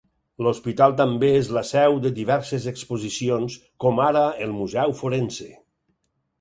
[0.45, 5.51] L'hospital també és la seu de diverses exposicions, com ara el museu forense.